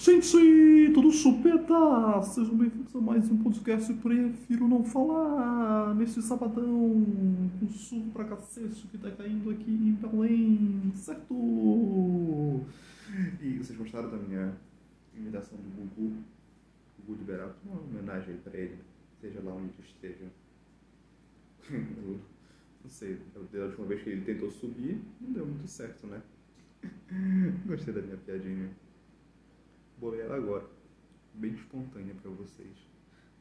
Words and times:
Gente, 0.00 0.92
tudo 0.94 1.10
chupeta! 1.10 2.22
Sejam 2.22 2.56
bem-vindos 2.56 2.94
a 2.94 3.00
mais 3.00 3.28
um 3.32 3.42
podcast 3.42 3.92
Prefiro 3.94 4.68
Não 4.68 4.84
Falar 4.84 5.92
neste 5.96 6.22
sabadão 6.22 7.04
com 7.58 7.68
chuva 7.68 8.08
pra 8.12 8.24
cacete 8.26 8.86
que 8.86 8.96
tá 8.96 9.10
caindo 9.10 9.50
aqui 9.50 9.68
em 9.68 9.94
Belém, 9.94 10.92
certo? 10.94 11.34
E 13.42 13.58
vocês 13.58 13.76
gostaram 13.76 14.08
da 14.08 14.18
minha 14.18 14.56
imitação 15.16 15.58
do 15.58 15.68
Gugu? 15.68 16.14
Gugu 17.00 17.18
Liberato? 17.18 17.56
Uma 17.66 17.80
homenagem 17.80 18.36
pra 18.36 18.56
ele, 18.56 18.78
seja 19.20 19.40
lá 19.42 19.52
onde 19.52 19.72
esteja. 19.80 20.26
Não 21.74 22.88
sei, 22.88 23.18
da 23.52 23.64
última 23.64 23.86
vez 23.86 24.00
que 24.00 24.10
ele 24.10 24.24
tentou 24.24 24.48
subir, 24.48 25.02
não 25.20 25.32
deu 25.32 25.44
muito 25.44 25.66
certo, 25.66 26.06
né? 26.06 26.22
Gostei 27.66 27.92
da 27.92 28.00
minha 28.00 28.16
piadinha 28.16 28.70
bolei 29.98 30.20
ela 30.20 30.36
agora. 30.36 30.64
Bem 31.34 31.52
espontânea 31.52 32.14
para 32.14 32.30
vocês. 32.30 32.76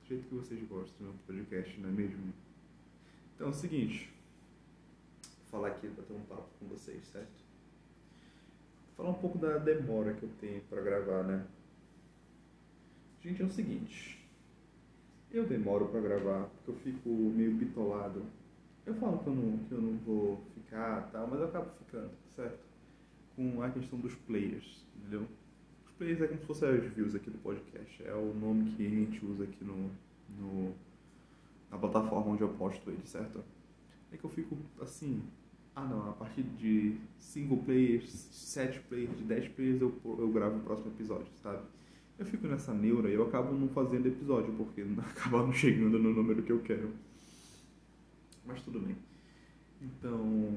Do 0.02 0.08
jeito 0.08 0.27
que 0.27 0.36
vocês 0.36 0.68
gostam 0.68 1.08
meu 1.08 1.14
podcast, 1.26 1.80
não 1.80 1.90
é 1.90 1.91
mesmo? 1.91 2.34
Então 3.36 3.48
é 3.48 3.50
o 3.50 3.54
seguinte. 3.54 4.12
Vou 5.23 5.62
falar 5.62 5.70
aqui, 5.70 5.88
bater 5.88 6.14
um 6.14 6.22
papo 6.22 6.50
com 6.59 6.66
vocês, 6.67 7.05
certo? 7.08 7.45
Vou 8.88 9.05
falar 9.05 9.09
um 9.09 9.22
pouco 9.22 9.38
da 9.38 9.58
demora 9.58 10.14
que 10.14 10.23
eu 10.23 10.30
tenho 10.40 10.62
para 10.62 10.81
gravar, 10.81 11.23
né? 11.23 11.45
Gente, 13.22 13.42
é 13.42 13.45
o 13.45 13.50
seguinte. 13.50 14.26
Eu 15.31 15.45
demoro 15.45 15.88
para 15.89 16.02
gravar 16.02 16.45
porque 16.45 16.72
eu 16.72 16.76
fico 16.76 17.09
meio 17.09 17.53
bitolado. 17.53 18.26
Eu 18.86 18.95
falo 18.95 19.20
que 19.20 19.28
eu 19.28 19.36
não, 19.36 19.58
que 19.66 19.72
eu 19.73 19.81
não 19.81 19.98
vou 19.98 20.42
ficar 20.55 21.12
tal, 21.12 21.28
mas 21.28 21.39
eu 21.39 21.48
acabo 21.48 21.70
ficando, 21.78 22.12
certo? 22.36 22.66
Com 23.36 23.62
a 23.62 23.70
questão 23.70 24.00
dos 24.00 24.16
players, 24.16 24.86
entendeu? 24.95 25.28
Plays 25.98 26.22
é 26.22 26.28
como 26.28 26.40
se 26.40 26.46
fosse 26.46 26.66
as 26.66 26.84
views 26.94 27.16
aqui 27.16 27.30
do 27.30 27.38
podcast. 27.40 28.04
É 28.04 28.14
o 28.14 28.34
nome 28.34 28.72
que 28.72 28.86
a 28.86 28.90
gente 28.90 29.26
usa 29.26 29.44
aqui 29.44 29.64
no, 29.64 29.90
no 30.39 30.73
na 31.70 31.78
plataforma 31.78 32.31
onde 32.31 32.42
eu 32.42 32.50
posto 32.50 32.89
ele, 32.89 33.06
certo? 33.06 33.44
É 34.12 34.17
que 34.17 34.23
eu 34.23 34.30
fico 34.30 34.58
assim, 34.81 35.22
ah 35.76 35.84
não, 35.84 36.09
a 36.09 36.14
partir 36.14 36.44
de 36.44 36.98
5 37.17 37.58
players, 37.64 38.09
7 38.09 38.80
players, 38.81 39.17
de 39.17 39.23
10 39.23 39.48
players 39.50 39.81
eu, 39.81 39.94
eu 40.06 40.30
gravo 40.30 40.58
o 40.58 40.62
próximo 40.62 40.92
episódio, 40.92 41.28
sabe? 41.42 41.62
Eu 42.17 42.26
fico 42.26 42.48
nessa 42.48 42.73
neura 42.73 43.09
e 43.09 43.14
eu 43.14 43.28
acabo 43.28 43.54
não 43.54 43.67
fazendo 43.70 44.08
episódio, 44.08 44.54
porque 44.54 44.82
acaba 45.11 45.44
não 45.44 45.54
chegando 45.54 46.00
no 46.00 46.14
número 46.14 46.42
que 46.42 46.52
eu 46.52 46.59
quero. 46.61 46.92
Mas 48.45 48.61
tudo 48.61 48.80
bem. 48.80 48.95
Então, 49.82 50.56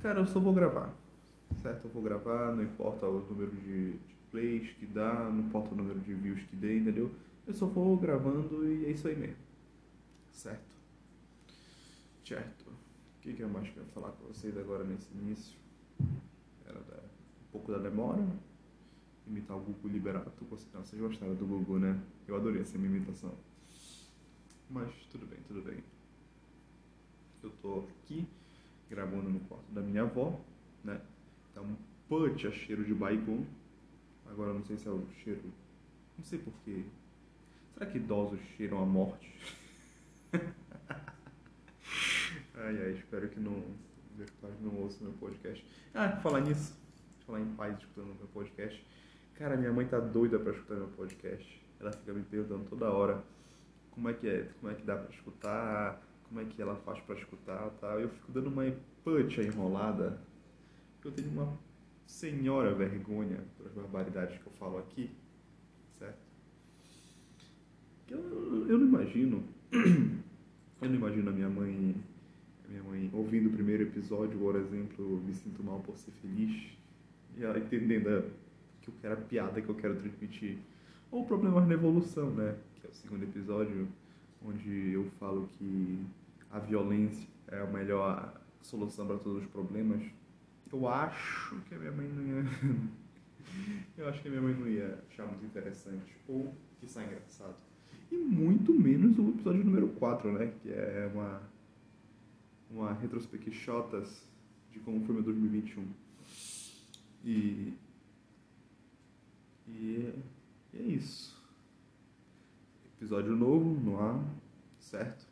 cara, 0.00 0.20
eu 0.20 0.26
só 0.26 0.40
vou 0.40 0.52
gravar, 0.52 0.92
certo? 1.62 1.86
Eu 1.86 1.90
vou 1.90 2.02
gravar, 2.02 2.54
não 2.54 2.62
importa 2.62 3.06
o 3.06 3.20
número 3.20 3.52
de, 3.52 3.92
de 3.92 4.13
plays 4.34 4.68
que 4.72 4.86
dá, 4.86 5.30
não 5.30 5.46
importa 5.46 5.72
o 5.72 5.76
número 5.76 6.00
de 6.00 6.12
views 6.12 6.42
que 6.42 6.56
dê, 6.56 6.78
entendeu? 6.78 7.08
Eu 7.46 7.54
só 7.54 7.66
vou 7.66 7.96
gravando 7.96 8.68
e 8.68 8.86
é 8.86 8.90
isso 8.90 9.06
aí 9.06 9.14
mesmo. 9.14 9.36
Certo? 10.32 10.74
Certo. 12.24 12.68
O 12.68 13.20
que, 13.20 13.32
que 13.32 13.42
eu 13.42 13.48
mais 13.48 13.70
quero 13.70 13.86
falar 13.94 14.10
com 14.10 14.26
vocês 14.26 14.58
agora 14.58 14.82
nesse 14.82 15.08
início? 15.14 15.56
Era 16.66 16.80
da, 16.80 16.96
um 16.96 17.52
pouco 17.52 17.70
da 17.70 17.78
demora. 17.78 18.26
Imitar 19.24 19.56
o 19.56 19.60
Google 19.60 19.92
Liberato. 19.92 20.44
Vocês 20.50 21.00
gostaram 21.00 21.36
do 21.36 21.46
Google, 21.46 21.78
né? 21.78 22.02
Eu 22.26 22.34
adorei 22.34 22.62
essa 22.62 22.76
minha 22.76 22.96
imitação. 22.96 23.32
Mas 24.68 24.90
tudo 25.12 25.26
bem, 25.26 25.38
tudo 25.46 25.62
bem. 25.62 25.78
Eu 27.40 27.50
tô 27.62 27.84
aqui 28.02 28.26
gravando 28.90 29.30
no 29.30 29.38
quarto 29.40 29.70
da 29.70 29.80
minha 29.80 30.02
avó, 30.02 30.40
né? 30.82 31.00
Tá 31.54 31.60
um 31.60 31.76
punch 32.08 32.48
a 32.48 32.50
cheiro 32.50 32.84
de 32.84 32.92
baigon 32.92 33.44
Agora 34.26 34.52
não 34.52 34.64
sei 34.64 34.76
se 34.76 34.88
é 34.88 34.90
o 34.90 35.06
cheiro. 35.22 35.52
Não 36.16 36.24
sei 36.24 36.38
porquê. 36.38 36.84
Será 37.74 37.86
que 37.86 37.98
idosos 37.98 38.40
cheiram 38.56 38.82
a 38.82 38.86
morte? 38.86 39.32
ai 42.54 42.82
ai, 42.82 42.92
espero 42.92 43.28
que 43.28 43.40
não. 43.40 43.62
Meus 44.16 44.30
não 44.60 44.76
ouçam 44.80 45.08
meu 45.08 45.12
podcast. 45.18 45.64
Ah, 45.92 46.16
falar 46.16 46.40
nisso. 46.40 46.74
Falar 47.26 47.40
em 47.40 47.54
pais 47.54 47.76
escutando 47.78 48.14
meu 48.16 48.28
podcast. 48.32 48.84
Cara, 49.34 49.56
minha 49.56 49.72
mãe 49.72 49.86
tá 49.86 49.98
doida 49.98 50.38
pra 50.38 50.52
escutar 50.52 50.76
meu 50.76 50.88
podcast. 50.88 51.60
Ela 51.80 51.90
fica 51.92 52.12
me 52.12 52.22
perguntando 52.22 52.64
toda 52.70 52.90
hora 52.90 53.22
como 53.90 54.08
é 54.08 54.12
que 54.12 54.28
é, 54.28 54.48
como 54.60 54.72
é 54.72 54.74
que 54.76 54.82
dá 54.82 54.96
pra 54.96 55.12
escutar, 55.14 56.00
como 56.28 56.40
é 56.40 56.44
que 56.44 56.60
ela 56.60 56.76
faz 56.76 57.00
pra 57.00 57.16
escutar 57.16 57.70
tal. 57.80 58.00
Eu 58.00 58.08
fico 58.08 58.30
dando 58.30 58.48
uma 58.48 58.64
punch 59.02 59.40
enrolada. 59.40 60.18
Eu 61.04 61.10
tenho 61.12 61.30
uma 61.30 61.58
senhora 62.06 62.74
vergonha 62.74 63.38
pelas 63.56 63.72
barbaridades 63.72 64.38
que 64.38 64.46
eu 64.46 64.52
falo 64.52 64.78
aqui, 64.78 65.10
certo? 65.98 66.18
Eu, 68.08 68.20
eu 68.68 68.78
não 68.78 68.86
imagino, 68.86 69.44
eu 69.72 70.88
não 70.88 70.94
imagino 70.94 71.30
a 71.30 71.32
minha 71.32 71.48
mãe, 71.48 71.94
a 72.64 72.68
minha 72.68 72.82
mãe 72.82 73.10
ouvindo 73.12 73.48
o 73.48 73.52
primeiro 73.52 73.82
episódio, 73.82 74.38
por 74.38 74.56
exemplo, 74.56 75.22
me 75.24 75.34
sinto 75.34 75.62
mal 75.62 75.80
por 75.80 75.96
ser 75.96 76.12
feliz, 76.22 76.72
e 77.36 77.42
ela 77.42 77.58
entendendo 77.58 78.30
que 78.80 78.88
eu 78.88 78.94
quero 79.00 79.14
a 79.14 79.16
piada 79.16 79.60
que 79.60 79.68
eu 79.68 79.74
quero 79.74 79.96
transmitir. 79.96 80.58
Ou 81.10 81.24
problemas 81.24 81.66
na 81.66 81.74
evolução, 81.74 82.30
né? 82.30 82.56
Que 82.76 82.86
é 82.86 82.90
o 82.90 82.94
segundo 82.94 83.22
episódio, 83.22 83.88
onde 84.44 84.92
eu 84.92 85.04
falo 85.18 85.48
que 85.58 85.98
a 86.50 86.58
violência 86.58 87.28
é 87.48 87.60
a 87.60 87.66
melhor 87.66 88.40
solução 88.62 89.06
para 89.06 89.18
todos 89.18 89.42
os 89.42 89.48
problemas 89.50 90.02
eu 90.74 90.88
acho 90.88 91.60
que 91.68 91.74
a 91.74 91.78
minha 91.78 91.92
mãe 91.92 92.08
não 92.08 92.26
ia. 92.26 92.44
eu 93.96 94.08
acho 94.08 94.20
que 94.20 94.26
a 94.26 94.30
minha 94.30 94.42
mãe 94.42 94.54
não 94.54 94.66
ia 94.66 94.98
achar 95.08 95.24
muito 95.24 95.46
interessante. 95.46 96.16
Ou 96.28 96.52
que 96.80 96.88
sai 96.88 97.06
engraçado. 97.06 97.54
E 98.10 98.16
muito 98.16 98.74
menos 98.74 99.16
o 99.18 99.28
episódio 99.30 99.64
número 99.64 99.88
4, 99.90 100.32
né? 100.32 100.52
Que 100.60 100.70
é 100.70 101.10
uma. 101.14 101.42
Uma 102.70 102.92
retrospectivotas 102.92 104.26
de 104.72 104.80
como 104.80 105.04
foi 105.06 105.14
meu 105.14 105.22
2021. 105.22 105.86
E. 107.24 107.74
E 109.68 110.12
é, 110.12 110.76
e 110.76 110.78
é 110.78 110.82
isso. 110.82 111.40
Episódio 112.96 113.36
novo 113.36 113.80
no 113.80 114.00
ar, 114.00 114.24
certo? 114.80 115.23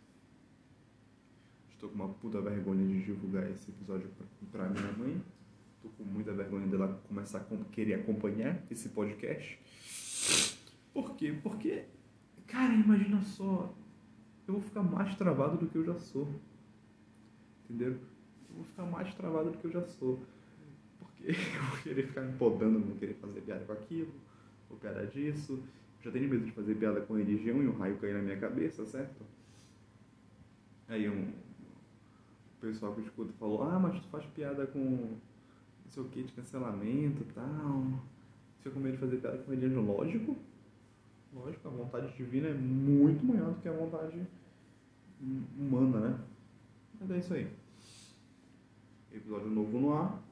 Estou 1.82 1.90
com 1.90 2.04
uma 2.04 2.14
puta 2.14 2.40
vergonha 2.40 2.86
de 2.86 3.02
divulgar 3.02 3.50
esse 3.50 3.72
episódio 3.72 4.08
pra 4.52 4.68
minha 4.68 4.92
mãe. 4.92 5.20
Estou 5.74 5.90
com 5.98 6.04
muita 6.04 6.32
vergonha 6.32 6.64
dela 6.68 7.02
começar 7.08 7.38
a 7.38 7.64
querer 7.72 7.94
acompanhar 7.94 8.62
esse 8.70 8.88
podcast. 8.90 9.58
Por 10.94 11.16
quê? 11.16 11.36
Porque, 11.42 11.86
cara, 12.46 12.72
imagina 12.72 13.20
só. 13.22 13.74
Eu 14.46 14.54
vou 14.54 14.62
ficar 14.62 14.84
mais 14.84 15.16
travado 15.16 15.56
do 15.58 15.66
que 15.66 15.74
eu 15.74 15.84
já 15.84 15.98
sou. 15.98 16.28
Entendeu? 17.64 17.94
Eu 18.48 18.54
vou 18.54 18.64
ficar 18.64 18.84
mais 18.84 19.12
travado 19.16 19.50
do 19.50 19.58
que 19.58 19.64
eu 19.64 19.72
já 19.72 19.82
sou. 19.82 20.20
Porque 21.00 21.30
eu 21.34 21.62
vou 21.68 21.78
querer 21.82 22.06
ficar 22.06 22.20
me 22.20 22.38
podando, 22.38 22.78
não 22.78 22.96
querer 22.96 23.14
fazer 23.14 23.40
piada 23.40 23.64
com 23.64 23.72
aquilo, 23.72 24.12
ou 24.70 24.76
piada 24.76 25.04
disso. 25.08 25.54
Eu 25.98 26.04
já 26.04 26.12
tenho 26.12 26.30
medo 26.30 26.44
de 26.44 26.52
fazer 26.52 26.76
piada 26.76 27.00
com 27.00 27.14
religião 27.14 27.60
e 27.60 27.66
um 27.66 27.76
raio 27.76 27.98
cair 27.98 28.14
na 28.14 28.22
minha 28.22 28.38
cabeça, 28.38 28.86
certo? 28.86 29.26
Aí 30.86 31.08
um, 31.08 31.32
pessoal 32.62 32.94
que 32.94 33.00
escuta 33.00 33.32
falou, 33.40 33.64
ah, 33.64 33.78
mas 33.78 34.00
tu 34.00 34.08
faz 34.08 34.24
piada 34.26 34.66
com 34.68 34.78
não 34.78 35.90
sei 35.90 36.02
o 36.02 36.08
que 36.08 36.22
de 36.22 36.32
cancelamento 36.32 37.22
e 37.22 37.32
tal. 37.32 37.84
Você 38.58 38.70
com 38.70 38.78
medo 38.78 38.92
de 38.92 38.98
fazer 38.98 39.16
piada 39.16 39.38
com 39.38 39.50
religião? 39.50 39.84
Lógico. 39.84 40.36
Lógico, 41.34 41.68
a 41.68 41.70
vontade 41.70 42.16
divina 42.16 42.48
é 42.48 42.54
muito 42.54 43.24
maior 43.26 43.52
do 43.52 43.60
que 43.60 43.68
a 43.68 43.72
vontade 43.72 44.26
humana, 45.58 46.00
né? 46.00 46.20
Mas 47.00 47.10
é 47.10 47.18
isso 47.18 47.34
aí. 47.34 47.50
Episódio 49.12 49.50
novo 49.50 49.78
no 49.78 49.92
ar. 49.92 50.22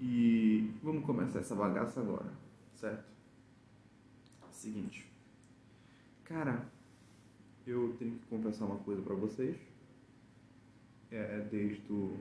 E 0.00 0.72
vamos 0.82 1.04
começar 1.04 1.38
essa 1.38 1.54
bagaça 1.54 2.00
agora, 2.00 2.32
certo? 2.74 3.04
Seguinte. 4.50 5.06
Cara, 6.24 6.66
eu 7.66 7.94
tenho 7.98 8.16
que 8.16 8.26
confessar 8.26 8.64
uma 8.64 8.78
coisa 8.78 9.02
para 9.02 9.14
vocês 9.14 9.56
é, 11.10 11.16
é, 11.16 11.48
desde 11.50 11.80
do, 11.82 12.16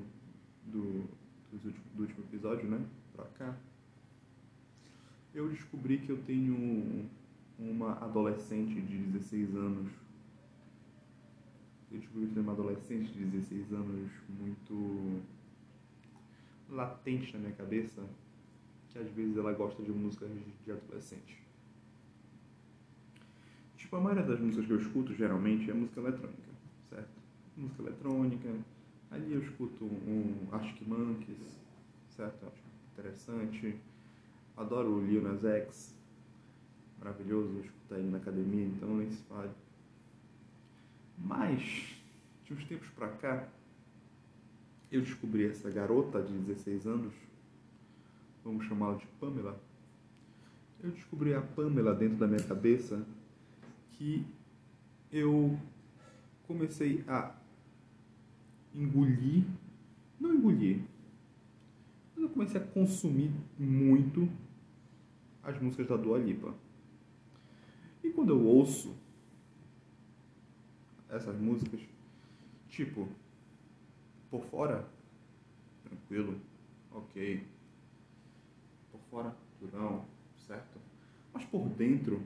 do, 0.66 1.04
do, 1.52 2.02
último 2.02 2.24
episódio, 2.26 2.70
né, 2.70 2.84
pra 3.16 3.26
cá, 3.38 3.56
eu 5.34 5.48
descobri 5.50 6.00
que 6.00 6.10
eu 6.10 6.18
tenho 6.24 7.08
uma 7.58 7.94
adolescente 8.04 8.82
de 8.82 8.98
16 8.98 9.56
anos. 9.56 9.92
Eu 11.92 12.00
descobri 12.00 12.26
que 12.26 12.32
eu 12.32 12.34
tenho 12.36 12.46
uma 12.46 12.54
adolescente 12.54 13.12
de 13.12 13.26
16 13.26 13.74
anos 13.74 14.12
muito 14.28 15.22
latente 16.70 17.34
na 17.34 17.40
minha 17.40 17.54
cabeça, 17.54 18.04
que 18.90 19.00
às 19.00 19.10
vezes 19.12 19.38
ela 19.38 19.54
gosta 19.54 19.84
de 19.84 19.92
músicas 19.92 20.30
de 20.66 20.72
adolescente. 20.72 21.38
Tipo, 23.78 23.96
a 23.96 24.02
maioria 24.02 24.26
das 24.26 24.40
músicas 24.40 24.66
que 24.66 24.74
eu 24.74 24.80
escuto 24.80 25.14
geralmente 25.14 25.70
é 25.70 25.74
música 25.74 26.00
eletrônica, 26.00 26.50
certo? 26.90 27.10
Música 27.58 27.82
eletrônica, 27.84 28.50
Ali 29.12 29.34
eu 29.34 29.42
escuto 29.42 29.86
um 29.86 30.48
Arctic 30.52 30.88
Monkeys, 30.88 31.58
certo? 32.16 32.46
Acho 32.46 32.62
interessante. 32.94 33.76
Adoro 34.56 34.96
o 34.96 35.06
Lil 35.06 35.22
Nas 35.22 35.44
X. 35.44 35.96
Maravilhoso, 37.00 37.60
escutar 37.60 37.98
ele 37.98 38.12
na 38.12 38.18
academia, 38.18 38.66
então 38.66 38.98
nem 38.98 39.10
se 39.10 39.22
fale. 39.24 39.52
Mas, 41.18 41.96
de 42.46 42.54
uns 42.54 42.66
tempos 42.66 42.90
pra 42.90 43.08
cá, 43.08 43.48
eu 44.92 45.02
descobri 45.02 45.46
essa 45.46 45.70
garota 45.70 46.22
de 46.22 46.34
16 46.40 46.88
anos, 46.88 47.14
vamos 48.44 48.66
chamá-la 48.66 48.98
de 48.98 49.06
Pamela. 49.20 49.60
Eu 50.84 50.92
descobri 50.92 51.34
a 51.34 51.42
Pamela 51.42 51.94
dentro 51.94 52.18
da 52.18 52.28
minha 52.28 52.44
cabeça 52.44 53.06
que 53.94 54.26
eu 55.12 55.58
comecei 56.48 57.04
a 57.08 57.34
engolir, 58.74 59.46
não 60.20 60.34
engolir, 60.34 60.82
mas 62.16 62.24
eu 62.24 62.30
comecei 62.30 62.62
a 62.62 62.64
consumir 62.64 63.32
muito 63.58 64.30
as 65.44 65.60
músicas 65.60 65.88
da 65.88 65.98
Dua 65.98 66.18
Lipa. 66.18 66.54
E 68.04 68.10
quando 68.10 68.30
eu 68.30 68.46
ouço 68.46 68.96
essas 71.10 71.36
músicas, 71.38 71.82
tipo, 72.68 73.08
por 74.30 74.46
fora, 74.46 74.88
tranquilo, 75.84 76.40
ok. 76.92 77.44
Por 78.92 79.00
fora, 79.10 79.36
não, 79.74 80.06
certo? 80.48 80.80
Mas 81.34 81.44
por 81.46 81.68
dentro, 81.70 82.22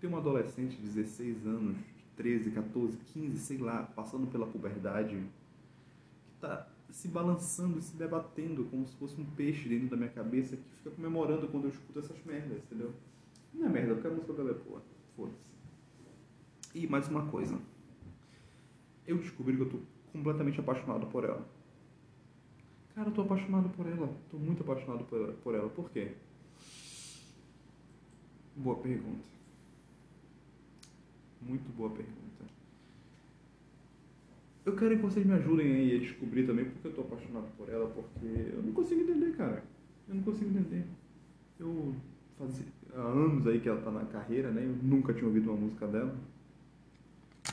tem 0.00 0.08
uma 0.08 0.18
adolescente 0.18 0.76
de 0.76 0.82
16 0.82 1.46
anos, 1.46 1.76
13, 2.16 2.50
14, 2.50 2.96
15, 3.12 3.38
sei 3.38 3.58
lá, 3.58 3.82
passando 3.82 4.26
pela 4.26 4.46
puberdade, 4.46 5.22
tá 6.46 6.68
se 6.90 7.08
balançando 7.08 7.80
se 7.80 7.96
debatendo 7.96 8.64
como 8.66 8.86
se 8.86 8.94
fosse 8.96 9.20
um 9.20 9.24
peixe 9.24 9.68
dentro 9.68 9.88
da 9.88 9.96
minha 9.96 10.10
cabeça 10.10 10.56
que 10.56 10.62
fica 10.76 10.90
comemorando 10.90 11.48
quando 11.48 11.64
eu 11.64 11.70
escuto 11.70 11.98
essas 11.98 12.16
merdas, 12.24 12.58
entendeu? 12.58 12.92
Não 13.52 13.66
é 13.66 13.68
merda, 13.68 13.94
porque 13.94 14.06
a 14.06 14.10
música 14.10 14.32
é 14.32 14.54
boa. 14.54 14.82
Foda-se. 15.16 15.38
E 16.74 16.86
mais 16.86 17.08
uma 17.08 17.26
coisa. 17.26 17.58
Eu 19.06 19.18
descobri 19.18 19.56
que 19.56 19.62
eu 19.62 19.70
tô 19.70 19.78
completamente 20.12 20.60
apaixonado 20.60 21.06
por 21.06 21.24
ela. 21.24 21.46
Cara, 22.94 23.08
eu 23.08 23.12
tô 23.12 23.22
apaixonado 23.22 23.68
por 23.70 23.86
ela. 23.86 24.08
Tô 24.30 24.38
muito 24.38 24.62
apaixonado 24.62 25.04
por 25.04 25.20
ela. 25.20 25.32
Por, 25.32 25.54
ela. 25.54 25.68
por 25.68 25.90
quê? 25.90 26.12
Boa 28.56 28.76
pergunta. 28.76 29.24
Muito 31.42 31.68
boa 31.76 31.90
pergunta. 31.90 32.44
Eu 34.64 34.74
quero 34.74 34.96
que 34.96 35.02
vocês 35.02 35.26
me 35.26 35.34
ajudem 35.34 35.66
aí 35.66 35.96
a 35.96 36.00
descobrir 36.00 36.46
também 36.46 36.64
porque 36.64 36.88
eu 36.88 36.94
tô 36.94 37.02
apaixonado 37.02 37.46
por 37.56 37.68
ela, 37.68 37.86
porque 37.90 38.26
eu 38.26 38.62
não 38.62 38.72
consigo 38.72 39.02
entender, 39.02 39.36
cara. 39.36 39.62
Eu 40.08 40.14
não 40.14 40.22
consigo 40.22 40.50
entender. 40.50 40.86
Eu 41.60 41.94
fazia 42.38 42.64
há 42.94 43.00
anos 43.00 43.46
aí 43.46 43.60
que 43.60 43.68
ela 43.68 43.82
tá 43.82 43.90
na 43.90 44.06
carreira, 44.06 44.50
né? 44.50 44.64
Eu 44.64 44.74
nunca 44.82 45.12
tinha 45.12 45.26
ouvido 45.26 45.50
uma 45.50 45.60
música 45.60 45.86
dela. 45.86 46.16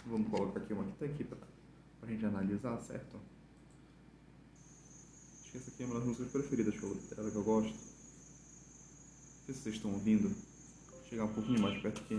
Vamos 0.06 0.30
colocar 0.30 0.62
aqui 0.62 0.72
uma 0.72 0.86
que 0.86 0.92
tá 0.94 1.06
aqui 1.06 1.24
pra, 1.26 1.38
pra 2.00 2.10
gente 2.10 2.26
analisar, 2.26 2.80
certo? 2.80 3.18
Acho 5.42 5.52
que 5.52 5.58
essa 5.58 5.70
aqui 5.70 5.84
é 5.84 5.86
uma 5.86 5.96
das 5.96 6.06
músicas 6.06 6.32
preferidas 6.32 6.76
dela 7.10 7.30
que 7.30 7.36
eu 7.36 7.44
gosto. 7.44 7.74
Não 7.74 9.46
sei 9.46 9.54
se 9.54 9.62
vocês 9.62 9.76
estão 9.76 9.92
ouvindo. 9.92 10.30
Vou 10.30 11.04
chegar 11.10 11.26
um 11.26 11.34
pouquinho 11.34 11.62
mais 11.62 11.78
perto 11.82 12.02
aqui. 12.02 12.16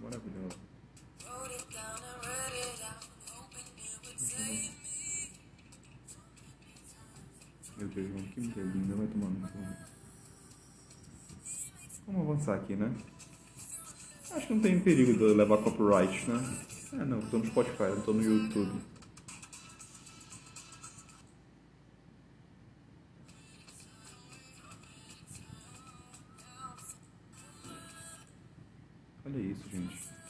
Maravilhosa. 0.00 0.71
Que 8.32 8.40
mulher 8.40 8.66
linda, 8.66 8.94
vai 8.94 9.06
tomar 9.08 9.28
no 9.28 9.48
cu. 9.48 9.58
Vamos 12.06 12.22
avançar 12.22 12.54
aqui, 12.54 12.74
né? 12.74 12.94
Acho 14.30 14.46
que 14.46 14.54
não 14.54 14.62
tem 14.62 14.80
perigo 14.80 15.12
de 15.12 15.34
levar 15.34 15.58
copyright, 15.58 16.30
né? 16.30 16.58
Ah, 16.94 17.04
não, 17.04 17.20
tô 17.20 17.38
no 17.38 17.46
Spotify, 17.46 17.90
não 17.94 18.00
tô 18.00 18.14
no 18.14 18.22
YouTube. 18.22 18.80
Olha 29.26 29.38
isso, 29.38 29.68
gente. 29.70 30.21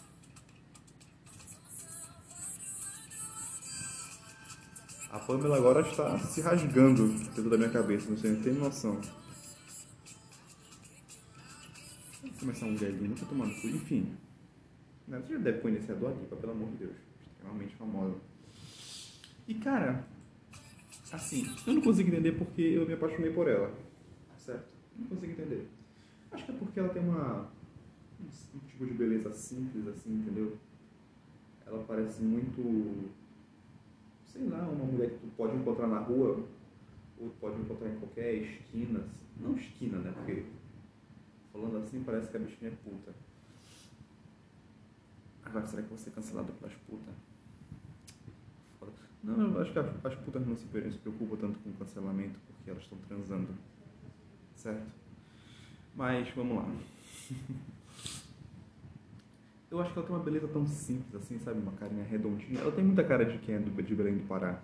Pamela 5.26 5.56
agora 5.56 5.80
está 5.80 6.18
se 6.18 6.40
rasgando 6.40 7.08
dentro 7.08 7.50
da 7.50 7.56
minha 7.56 7.70
cabeça, 7.70 8.10
não 8.10 8.16
sei, 8.16 8.32
não 8.32 8.42
tem 8.42 8.52
noção. 8.52 9.00
Vamos 12.20 12.38
começar 12.38 12.66
um 12.66 12.76
velhinho, 12.76 13.10
nunca 13.10 13.26
tomando 13.26 13.54
cu, 13.60 13.68
enfim. 13.68 14.16
Né, 15.06 15.18
você 15.20 15.34
já 15.34 15.38
deve 15.38 15.60
conhecer 15.60 15.92
a 15.92 15.94
Dua 15.94 16.10
Lipa, 16.10 16.36
pelo 16.36 16.52
amor 16.52 16.70
de 16.70 16.76
Deus. 16.76 16.96
Extremamente 17.20 17.74
famosa. 17.76 18.16
E 19.46 19.54
cara, 19.54 20.04
assim, 21.12 21.46
eu 21.66 21.74
não 21.74 21.82
consigo 21.82 22.08
entender 22.08 22.32
porque 22.32 22.62
eu 22.62 22.86
me 22.86 22.94
apaixonei 22.94 23.32
por 23.32 23.48
ela. 23.48 23.72
Certo? 24.38 24.72
Não 24.96 25.06
consigo 25.06 25.32
entender. 25.32 25.68
Acho 26.30 26.46
que 26.46 26.52
é 26.52 26.54
porque 26.54 26.80
ela 26.80 26.88
tem 26.88 27.02
uma. 27.02 27.48
um 28.54 28.58
tipo 28.66 28.86
de 28.86 28.94
beleza 28.94 29.30
simples, 29.32 29.86
assim, 29.86 30.14
entendeu? 30.14 30.56
Ela 31.66 31.84
parece 31.84 32.22
muito 32.22 33.10
sei 34.32 34.48
lá, 34.48 34.58
uma 34.62 34.84
mulher 34.84 35.10
que 35.10 35.18
tu 35.18 35.26
pode 35.36 35.54
encontrar 35.56 35.86
na 35.86 35.98
rua, 35.98 36.42
ou 37.20 37.30
pode 37.40 37.60
encontrar 37.60 37.88
em 37.88 37.98
qualquer 37.98 38.34
esquina, 38.34 39.00
assim. 39.00 39.26
não 39.38 39.54
esquina, 39.54 39.98
né? 39.98 40.12
Porque 40.12 40.44
falando 41.52 41.76
assim 41.76 42.02
parece 42.02 42.30
que 42.30 42.36
a 42.36 42.40
bichinha 42.40 42.70
é 42.70 42.74
puta. 42.82 43.12
Agora, 45.44 45.66
será 45.66 45.82
que 45.82 45.86
eu 45.86 45.96
vou 45.96 45.98
ser 45.98 46.10
cancelado 46.10 46.52
pelas 46.54 46.74
putas? 46.88 47.14
Não, 49.22 49.54
eu 49.54 49.60
acho 49.60 49.72
que 49.72 49.78
as 49.78 50.14
putas 50.16 50.44
não 50.44 50.56
se 50.56 50.66
preocupam 50.66 51.36
tanto 51.36 51.58
com 51.60 51.70
o 51.70 51.74
cancelamento 51.74 52.40
porque 52.46 52.70
elas 52.70 52.82
estão 52.82 52.98
transando. 53.06 53.48
Certo? 54.56 54.90
Mas 55.94 56.28
vamos 56.30 56.56
lá. 56.56 56.66
Eu 59.72 59.80
acho 59.80 59.90
que 59.90 59.98
ela 59.98 60.06
tem 60.06 60.14
uma 60.14 60.22
beleza 60.22 60.46
tão 60.48 60.66
simples 60.66 61.14
assim, 61.14 61.38
sabe? 61.38 61.58
Uma 61.58 61.72
carinha 61.72 62.04
redondinha. 62.04 62.60
Ela 62.60 62.72
tem 62.72 62.84
muita 62.84 63.02
cara 63.02 63.24
de 63.24 63.38
quem 63.38 63.54
é 63.54 63.58
do, 63.58 63.82
de 63.82 63.94
Belém 63.94 64.18
do 64.18 64.28
Pará. 64.28 64.62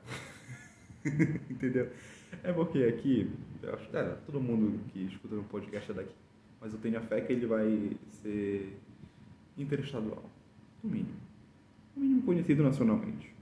Entendeu? 1.49 1.91
É 2.43 2.53
porque 2.53 2.85
aqui, 2.85 3.33
eu 3.63 3.73
acho 3.73 3.97
é, 3.97 4.05
todo 4.27 4.39
mundo 4.39 4.79
que 4.89 5.07
escuta 5.07 5.35
no 5.35 5.45
podcast 5.45 5.91
é 5.91 5.95
daqui. 5.95 6.15
Mas 6.61 6.75
eu 6.75 6.79
tenho 6.79 6.99
a 6.99 7.01
fé 7.01 7.23
que 7.23 7.33
ele 7.33 7.47
vai 7.47 7.97
ser 8.21 8.79
interestadual. 9.57 10.31
No 10.85 10.91
mínimo. 10.91 11.17
No 11.97 12.03
mínimo 12.03 12.23
conhecido 12.25 12.63
nacionalmente. 12.63 13.35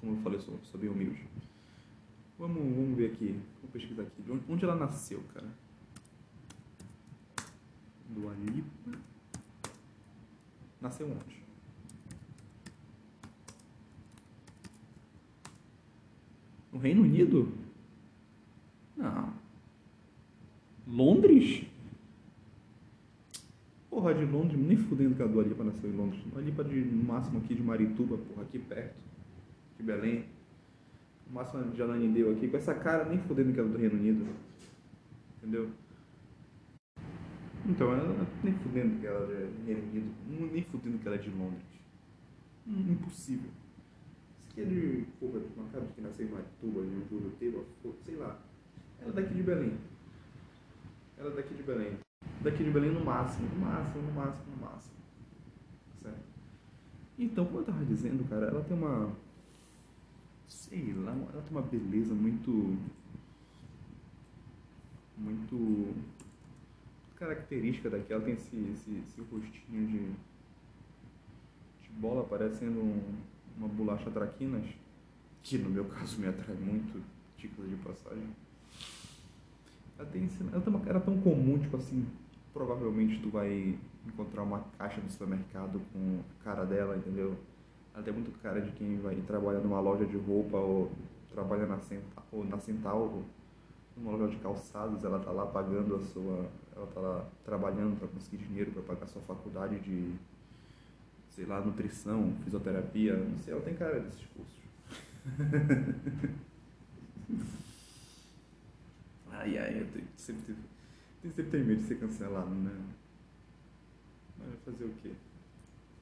Como 0.00 0.12
eu 0.12 0.22
falei, 0.22 0.38
eu 0.38 0.42
sou, 0.42 0.58
sou 0.62 0.80
bem 0.80 0.88
humilde. 0.88 1.28
Vamos, 2.38 2.56
vamos 2.74 2.96
ver 2.96 3.12
aqui. 3.12 3.38
Vamos 3.56 3.70
pesquisar 3.70 4.04
aqui. 4.04 4.24
Onde, 4.30 4.44
onde 4.48 4.64
ela 4.64 4.76
nasceu, 4.76 5.22
cara? 5.34 5.48
Do 8.08 8.30
Alipa. 8.30 9.11
Nasceu 10.82 11.06
onde? 11.06 11.42
No 16.72 16.78
Reino 16.80 17.02
Unido? 17.02 17.52
Não. 18.96 19.32
Londres? 20.88 21.64
Porra, 23.88 24.12
de 24.12 24.24
Londres, 24.24 24.58
nem 24.58 24.76
fudendo 24.76 25.14
que 25.14 25.22
a 25.22 25.26
Dua 25.26 25.44
Lipa 25.44 25.62
nasceu 25.62 25.88
em 25.88 25.94
Londres. 25.94 26.20
Dua 26.32 26.42
Lipa 26.42 26.64
de, 26.64 26.80
no 26.80 27.04
máximo 27.04 27.38
aqui 27.38 27.54
de 27.54 27.62
Marituba, 27.62 28.18
porra, 28.18 28.42
aqui 28.42 28.58
perto. 28.58 28.96
De 29.76 29.84
Belém. 29.84 30.24
No 31.28 31.34
máximo 31.34 31.70
de 31.70 31.80
Ananindeu 31.80 32.32
aqui. 32.32 32.48
Com 32.48 32.56
essa 32.56 32.74
cara, 32.74 33.04
nem 33.04 33.18
fudendo 33.20 33.52
que 33.52 33.60
é 33.60 33.62
do 33.62 33.78
Reino 33.78 33.94
Unido. 33.94 34.26
Entendeu? 35.38 35.70
Então, 37.64 37.92
ela 37.94 38.26
nem 38.42 38.54
fudendo 38.54 38.98
que 39.00 39.06
ela 39.06 39.32
é 39.32 39.48
Reino 39.66 39.82
Unido, 39.88 40.52
nem 40.52 40.64
fudendo 40.64 40.98
que 40.98 41.06
ela 41.06 41.16
é 41.16 41.20
de 41.20 41.30
Londres. 41.30 41.62
Hum, 42.66 42.92
impossível. 42.92 43.50
Se 44.38 44.60
é 44.60 44.64
de 44.64 45.06
porra 45.20 45.38
de 45.40 45.46
uma 45.56 45.68
cara 45.70 45.84
que 45.94 46.00
nasceu 46.00 46.26
em 46.26 46.30
Marituba, 46.30 46.80
em 46.80 47.08
Juruteba, 47.08 47.64
sei 48.04 48.16
lá. 48.16 48.38
Ela 49.00 49.10
é 49.10 49.14
daqui 49.14 49.34
de 49.34 49.42
Belém. 49.42 49.78
Ela 51.16 51.30
é 51.30 51.36
daqui 51.36 51.54
de 51.54 51.62
Belém. 51.62 51.98
Daqui 52.42 52.64
de 52.64 52.70
Belém 52.70 52.92
no 52.92 53.04
máximo, 53.04 53.48
no 53.48 53.60
máximo, 53.60 54.02
no 54.02 54.12
máximo, 54.12 54.56
no 54.56 54.62
máximo. 54.62 54.94
Certo? 56.02 56.24
Então, 57.18 57.46
como 57.46 57.60
eu 57.60 57.64
tava 57.64 57.84
dizendo, 57.84 58.28
cara, 58.28 58.46
ela 58.46 58.62
tem 58.64 58.76
uma. 58.76 59.12
Sei 60.48 60.92
lá, 60.94 61.12
ela 61.12 61.42
tem 61.42 61.50
uma 61.50 61.62
beleza 61.62 62.12
muito. 62.14 62.76
Muito 65.16 65.94
característica 67.22 67.88
daqui, 67.88 68.12
ela 68.12 68.22
tem 68.22 68.34
esse, 68.34 68.56
esse, 68.72 69.02
esse 69.06 69.20
rostinho 69.20 69.86
de, 69.86 69.98
de 71.82 71.90
bola 71.98 72.24
parecendo 72.24 72.80
um, 72.80 73.00
uma 73.56 73.68
bolacha 73.68 74.10
traquinas, 74.10 74.64
que 75.42 75.56
no 75.56 75.70
meu 75.70 75.84
caso 75.86 76.20
me 76.20 76.26
atrai 76.26 76.56
muito, 76.56 77.00
título 77.36 77.68
de 77.68 77.76
passagem. 77.76 78.26
tem 80.10 80.24
esse, 80.24 80.42
ela 80.42 80.60
tem 80.60 80.74
uma 80.74 80.84
cara 80.84 81.00
tão 81.00 81.16
comum, 81.20 81.58
tipo 81.58 81.76
assim, 81.76 82.04
provavelmente 82.52 83.20
tu 83.20 83.30
vai 83.30 83.78
encontrar 84.04 84.42
uma 84.42 84.64
caixa 84.76 85.00
do 85.00 85.10
supermercado 85.10 85.80
com 85.92 86.20
a 86.40 86.44
cara 86.44 86.64
dela, 86.64 86.96
entendeu? 86.96 87.36
Ela 87.94 88.02
tem 88.02 88.12
muito 88.12 88.36
cara 88.40 88.60
de 88.60 88.72
quem 88.72 88.98
vai 88.98 89.14
trabalhar 89.26 89.60
numa 89.60 89.78
loja 89.78 90.04
de 90.04 90.16
roupa 90.16 90.56
ou 90.56 90.90
trabalha 91.32 91.66
na 91.66 91.78
Centauro, 91.78 92.26
ou 92.32 92.44
na 92.44 92.58
Centauro, 92.58 93.24
numa 93.96 94.12
loja 94.12 94.34
de 94.34 94.42
calçados, 94.42 95.04
ela 95.04 95.18
tá 95.18 95.30
lá 95.30 95.46
pagando 95.46 95.96
a 95.96 96.00
sua, 96.00 96.46
ela 96.74 96.86
tá 96.86 97.00
lá 97.00 97.26
trabalhando 97.44 97.98
para 97.98 98.08
conseguir 98.08 98.38
dinheiro 98.38 98.70
para 98.72 98.82
pagar 98.82 99.04
a 99.04 99.08
sua 99.08 99.22
faculdade 99.22 99.78
de 99.80 100.14
sei 101.34 101.46
lá, 101.46 101.60
nutrição, 101.60 102.34
fisioterapia, 102.44 103.16
não 103.16 103.38
sei, 103.38 103.54
ela 103.54 103.62
tem 103.62 103.74
cara 103.74 104.00
desses 104.00 104.26
cursos. 104.26 104.60
ai, 109.30 109.56
ai, 109.56 109.80
eu 109.80 109.86
tenho, 109.88 110.06
sempre, 110.16 110.42
tenho, 110.42 110.58
sempre 111.22 111.50
tenho 111.50 111.64
medo 111.64 111.80
de 111.80 111.88
ser 111.88 111.98
cancelado, 111.98 112.50
né? 112.50 112.76
Mas 114.38 114.60
fazer 114.64 114.84
o 114.84 114.92
quê? 115.02 115.12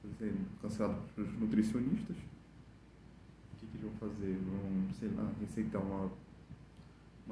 Fazer 0.01 0.35
cancelado 0.61 1.01
para 1.15 1.23
os 1.23 1.39
nutricionistas? 1.39 2.17
O 2.17 3.57
que, 3.59 3.67
que 3.67 3.77
eles 3.77 3.89
vão 3.89 3.93
fazer? 4.09 4.37
Vão, 4.37 4.91
sei 4.99 5.09
lá, 5.11 5.31
receitar 5.39 5.81
uma, 5.81 6.11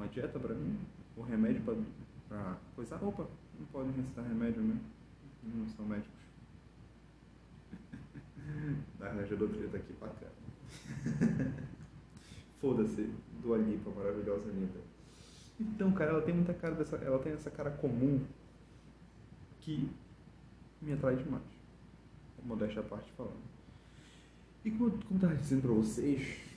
uma 0.00 0.08
dieta 0.08 0.38
para 0.38 0.54
mim? 0.54 0.78
Ou 1.16 1.24
remédio 1.24 1.62
para 2.28 2.56
coisar? 2.74 3.02
Opa, 3.04 3.26
não 3.58 3.66
podem 3.66 3.92
receitar 3.92 4.24
remédio, 4.24 4.62
né? 4.62 4.80
Não 5.42 5.68
são 5.68 5.84
médicos. 5.84 6.18
Arranjador 9.00 9.48
treta 9.50 9.76
aqui 9.76 9.92
pra 9.92 10.08
cá. 10.08 10.26
Foda-se, 12.60 13.10
do 13.42 13.54
Alipa, 13.54 13.90
maravilhosa 13.90 14.50
linda. 14.50 14.80
Então, 15.58 15.92
cara, 15.92 16.12
ela 16.12 16.22
tem 16.22 16.34
muita 16.34 16.54
cara 16.54 16.74
dessa. 16.74 16.96
Ela 16.96 17.18
tem 17.18 17.32
essa 17.32 17.50
cara 17.50 17.70
comum 17.70 18.24
que 19.60 19.90
me 20.80 20.92
atrai 20.92 21.16
demais. 21.16 21.42
Modéstia 22.42 22.80
à 22.80 22.84
parte 22.84 23.12
falando. 23.12 23.50
E 24.64 24.70
como, 24.70 24.90
como 24.90 25.04
eu 25.10 25.16
estava 25.16 25.34
dizendo 25.34 25.62
pra 25.62 25.72
vocês, 25.72 26.49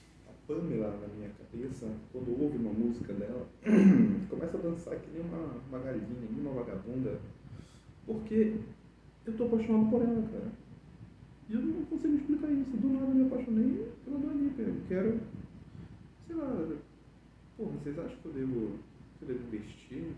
Pamela 0.48 0.98
na 1.02 1.08
minha 1.16 1.30
cabeça, 1.30 1.88
quando 2.12 2.42
ouve 2.42 2.58
uma 2.58 2.74
música 2.74 3.14
dela, 3.14 3.48
começa 4.30 4.58
a 4.58 4.62
dançar 4.62 5.00
que 5.00 5.10
nem 5.12 5.22
uma, 5.22 5.62
uma 5.70 5.80
galinha, 5.80 6.30
nem 6.30 6.42
uma 6.42 6.54
vagabunda. 6.54 7.20
Porque 8.06 8.58
eu 9.26 9.38
tô 9.38 9.46
apaixonado 9.46 9.90
por 9.90 10.02
ela, 10.02 10.22
cara. 10.30 10.52
E 11.50 11.54
eu 11.54 11.62
não 11.62 11.86
consigo 11.86 12.16
explicar 12.16 12.52
isso. 12.52 12.78
Do 12.78 12.90
nada 12.90 13.06
eu 13.06 13.16
me 13.16 13.26
apaixonei 13.28 13.92
pela 14.04 14.18
Dua 14.18 14.34
Lipa. 14.34 14.62
Eu 14.62 14.76
quero, 14.88 15.20
sei 16.28 16.36
lá, 16.36 16.68
pô, 17.58 17.66
vocês 17.66 17.98
acham 17.98 18.18
que 18.18 18.26
eu 18.26 18.34
devo, 18.34 18.72
que 19.18 19.24
eu 19.24 19.28
devo 19.30 19.48
investir? 19.48 20.12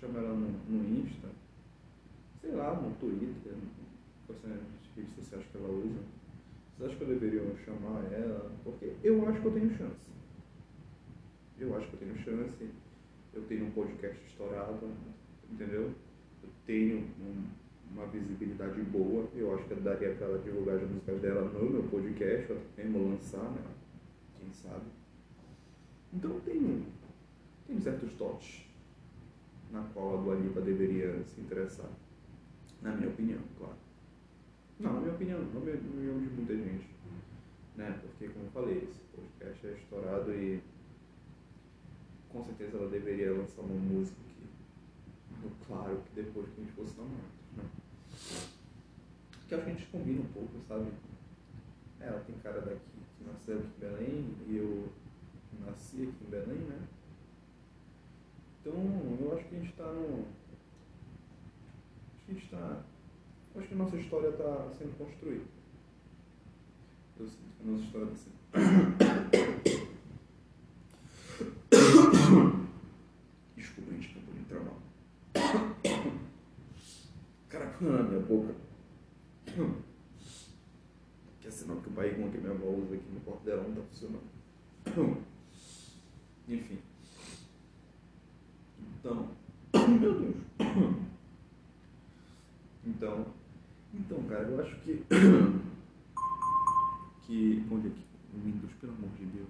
Chamar 0.00 0.20
ela 0.20 0.34
no, 0.34 0.48
no 0.68 1.00
Insta? 1.00 1.28
Sei 2.40 2.50
lá, 2.52 2.74
no 2.74 2.90
Twitter, 2.96 3.54
quais 4.26 4.40
redes 4.96 5.14
sociais 5.14 5.44
que 5.50 5.56
ela 5.56 5.68
usa. 5.68 6.21
Vocês 6.76 6.90
acham 6.90 6.98
que 6.98 7.04
eu 7.04 7.18
deveria 7.18 7.56
chamar 7.64 8.12
ela? 8.12 8.50
Porque 8.64 8.92
eu 9.02 9.28
acho 9.28 9.40
que 9.40 9.46
eu 9.46 9.52
tenho 9.52 9.70
chance. 9.76 10.10
Eu 11.58 11.76
acho 11.76 11.88
que 11.88 11.94
eu 11.94 12.00
tenho 12.00 12.16
chance. 12.18 12.68
Eu 13.34 13.42
tenho 13.42 13.66
um 13.66 13.70
podcast 13.70 14.24
estourado, 14.26 14.90
entendeu? 15.50 15.92
Eu 16.42 16.48
tenho 16.66 16.98
um 17.20 17.62
uma 17.94 18.06
visibilidade 18.06 18.80
boa. 18.82 19.28
Eu 19.34 19.54
acho 19.54 19.64
que 19.64 19.74
daria 19.74 20.14
para 20.14 20.26
ela 20.26 20.38
divulgar 20.38 20.76
as 20.76 20.88
músicas 20.88 21.20
dela 21.20 21.42
no 21.42 21.70
meu 21.70 21.82
podcast, 21.84 22.52
ou 22.52 22.58
até 22.58 22.84
lançar, 22.84 23.50
né? 23.50 23.62
Quem 24.38 24.52
sabe. 24.52 24.86
Então 26.12 26.40
tem, 26.40 26.86
tem 27.66 27.80
certos 27.80 28.12
toques 28.14 28.66
na 29.70 29.82
qual 29.94 30.18
a 30.18 30.22
Dua 30.22 30.34
Lipa 30.34 30.60
deveria 30.60 31.22
se 31.24 31.40
interessar. 31.40 31.90
Na 32.82 32.92
minha 32.92 33.08
opinião, 33.08 33.40
claro. 33.58 33.76
Opinião, 35.22 35.38
não 35.54 35.60
na 35.64 35.72
opinião 35.72 36.18
de 36.18 36.30
muita 36.30 36.56
gente. 36.56 36.88
Né? 37.76 37.96
Porque, 38.02 38.26
como 38.32 38.46
eu 38.46 38.50
falei, 38.50 38.78
esse 38.78 39.04
podcast 39.14 39.66
é 39.68 39.72
estourado 39.74 40.34
e 40.34 40.60
com 42.28 42.42
certeza 42.42 42.76
ela 42.76 42.90
deveria 42.90 43.32
lançar 43.32 43.62
uma 43.62 43.78
música 43.78 44.16
que, 44.20 45.64
claro, 45.64 46.02
que 46.06 46.20
depois 46.20 46.48
que 46.48 46.60
a 46.60 46.64
gente 46.64 46.74
fosse 46.74 46.96
namorado. 46.96 47.22
Né? 47.56 47.64
que 49.46 49.54
acho 49.54 49.64
que 49.64 49.70
a 49.70 49.74
gente 49.74 49.86
combina 49.92 50.22
um 50.22 50.32
pouco, 50.32 50.60
sabe? 50.66 50.90
É, 52.00 52.06
ela 52.08 52.20
tem 52.26 52.34
cara 52.42 52.60
daqui, 52.60 52.80
que 53.16 53.24
nasceu 53.24 53.58
aqui 53.58 53.68
em 53.76 53.80
Belém, 53.80 54.34
e 54.48 54.56
eu 54.56 54.88
nasci 55.64 56.02
aqui 56.02 56.24
em 56.26 56.30
Belém, 56.30 56.58
né? 56.62 56.80
Então, 58.60 58.74
eu 59.20 59.36
acho 59.36 59.44
que 59.44 59.54
a 59.54 59.58
gente 59.60 59.70
está 59.70 59.84
no. 59.84 60.24
Acho 62.10 62.24
que 62.26 62.32
a 62.32 62.34
gente 62.34 62.44
está. 62.44 62.91
Acho 63.54 63.68
que 63.68 63.74
nossa 63.74 63.96
história 63.96 64.28
está 64.28 64.70
sendo 64.78 64.96
construída. 64.96 65.44
Eu 67.20 67.26
sinto 67.26 67.52
que 67.58 67.62
a 67.62 67.66
nossa 67.70 67.84
história 67.84 68.06
está 68.06 68.16
sendo. 68.16 68.32
Desculpa, 73.54 73.92
gente 73.92 74.16
acabou 74.16 74.34
de 74.34 74.54
mal. 74.64 74.78
Caraca, 77.50 77.84
na 77.84 78.02
minha 78.04 78.20
boca. 78.20 78.54
Que 81.40 81.48
é 81.48 81.50
sinal 81.50 81.76
que 81.78 81.88
o 81.88 81.90
barrigão 81.90 82.30
que 82.30 82.38
minha 82.38 82.52
avó 82.52 82.68
usa 82.68 82.94
aqui 82.94 83.04
no 83.10 83.36
dela 83.40 83.64
não 83.64 83.70
está 83.70 83.82
funcionando. 83.82 84.22
Enfim. 86.48 86.78
Então. 89.00 89.28
Meu 90.00 90.20
Deus. 90.20 90.36
Então. 92.86 93.41
Então, 93.94 94.22
cara, 94.24 94.44
eu 94.44 94.60
acho 94.60 94.76
que. 94.80 95.04
Que. 97.26 97.64
Onde 97.70 97.86
é 97.86 97.90
que. 97.90 98.02
Windows, 98.34 98.72
pelo 98.80 98.94
amor 98.94 99.10
de 99.10 99.26
Deus. 99.26 99.48